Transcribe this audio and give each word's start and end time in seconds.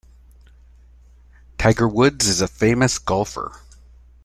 Tiger 1.59 1.87
Woods 1.87 2.25
is 2.27 2.41
a 2.41 2.47
famous 2.47 2.97
golfer. 2.97 3.51